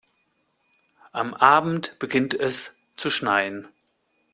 [1.11, 3.67] Am Abend beginnt es zu schneien.